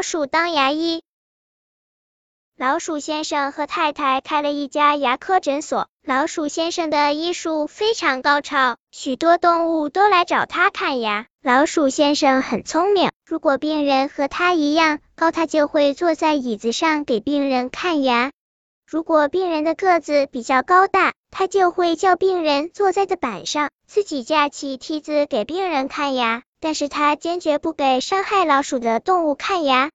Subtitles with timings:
[0.00, 1.02] 老鼠当牙医。
[2.56, 5.88] 老鼠先生和太太开了一家牙科诊所。
[6.02, 11.26] 老鼠先生的医术非常高超，许多动物都来找他看牙。
[11.42, 18.30] 老鼠先生很聪明，如果病人和他一样高，他就会坐在椅子上给病人看牙；
[18.86, 26.42] 如果病人的个子比较高大，他就会叫病人坐在的板上，自己架起梯子给病人看牙。
[26.60, 29.90] 但是他坚决不给伤害老鼠的动物看牙。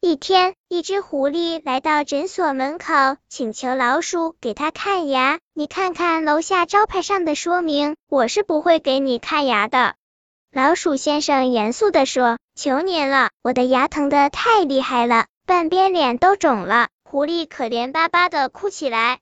[0.00, 5.38] 一天，一只狐狸来到诊所门口，请求老鼠给他看牙。
[5.54, 9.94] 你看看楼下招牌上的说明，我是不会给你看牙的。
[10.52, 19.18] 老鼠先生严肃地说：“求您了，我的牙疼的太厉害了，半边脸都肿了。”狐狸可怜巴巴的哭起来。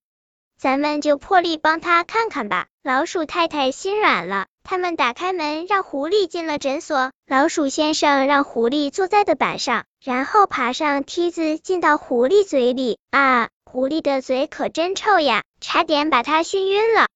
[0.58, 2.66] 咱们就破例帮他看看吧。
[2.82, 4.46] 老鼠太太心软了。
[4.66, 7.12] 他们打开门，让狐狸进了诊所。
[7.26, 12.98] 老鼠先生让狐狸坐在的板上，然后爬上梯子进到狐狸嘴里。
[13.10, 17.08] 啊，狐狸的嘴可真臭呀，差点把它熏晕了。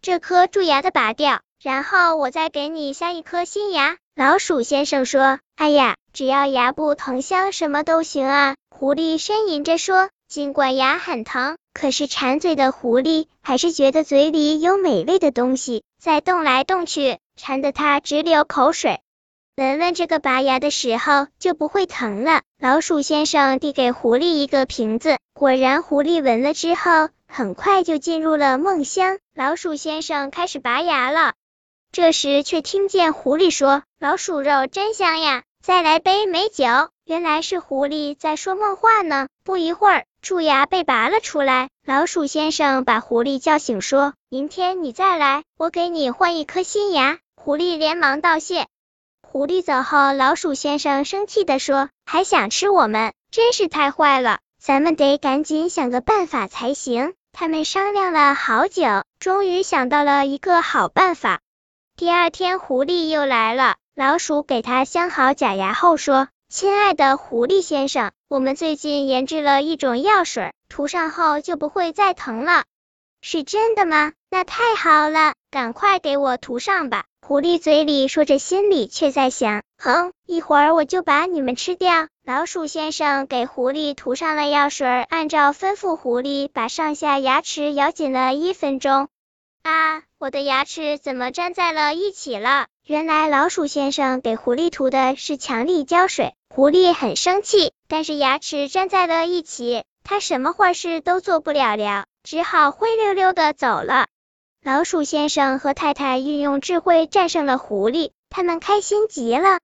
[0.00, 3.96] 这颗蛀牙的拔掉，然后我再给你镶一颗新牙。
[4.14, 18.98] 老鼠先生说：“哎呀，只要牙不疼，镶什么都行啊。”狐狸呻吟着说：“尽管牙很疼。”可是馋嘴的狐狸还是觉得嘴里有美味的东西在动来动去，馋得它直流口水。
[19.56, 22.42] 闻闻这个拔牙的时候就不会疼了。
[22.58, 29.20] 老鼠先生递给狐狸一个瓶子，果然狐狸闻了之后，很快就进入了梦乡。
[29.32, 31.34] 老鼠先生开始拔牙了，
[31.92, 36.64] 这时却听见狐狸说：“老鼠肉真香呀，再来杯美酒。”
[37.06, 39.28] 原来是狐狸在说梦话呢。
[39.44, 40.04] 不一会儿。
[40.22, 48.68] 蛀牙被拔了出来，老鼠先生把狐狸叫醒，说：“明天你再来，我给你换一颗新牙。”狐狸连忙道谢。
[49.20, 54.38] 狐狸走后，老鼠先生生气的说：“还想吃我们，真是太坏了！
[54.62, 58.84] 咱们得赶紧想个办法才行。”他们商量了好久，
[59.18, 61.40] 终于想到了一个好办法。
[61.96, 66.28] 第二天，狐狸又来了，老鼠给他镶好假牙后说。
[66.54, 72.64] 亲爱的狐狸先生，我们最近研制了一种药水，涂上后就不会再疼了。
[73.20, 74.12] 是真的吗？
[74.30, 77.04] 那太好了，赶快给我涂上吧。
[77.20, 82.08] 狐狸嘴里说着，心里却在想：哼，一会儿我就把你们吃掉。
[82.24, 89.08] 老鼠先生给狐狸涂上了药水，按照吩咐，狐狸把上下牙齿咬紧了一分钟。
[89.62, 92.64] 啊，我的牙齿怎么粘在了一起了？
[92.86, 96.32] 原来老鼠先生给狐狸涂的是强力胶水。
[96.54, 104.06] 狐狸很生气，但是牙齿粘在了一起，它什么坏事都做不了了，只好灰溜溜的走了。
[104.62, 109.60] 老鼠先生和太太运用智慧战胜了狐狸，他们开心极了。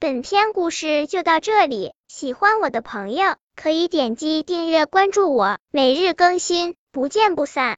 [0.00, 7.74] 本篇故事就到这里，喜欢我的朋友可以点击订阅关注我，每日更新，不见不散。